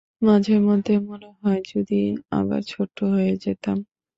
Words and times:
মাঝে 0.21 0.55
মধ্যে 0.67 0.93
মনে 1.09 1.29
হয়, 1.39 1.61
যদি 1.71 2.01
আবার 2.39 2.61
ছোট্ট 2.71 2.97
হয়ে 3.13 3.33
যেতাম! 3.43 3.77